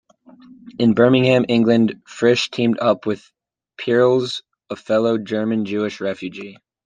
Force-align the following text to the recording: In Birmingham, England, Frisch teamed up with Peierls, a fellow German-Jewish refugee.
In 0.79 0.95
Birmingham, 0.95 1.45
England, 1.47 2.01
Frisch 2.07 2.49
teamed 2.49 2.79
up 2.79 3.05
with 3.05 3.31
Peierls, 3.77 4.41
a 4.71 4.75
fellow 4.75 5.19
German-Jewish 5.19 5.99
refugee. 6.01 6.57